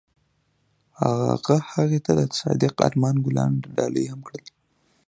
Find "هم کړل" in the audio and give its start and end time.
4.11-4.43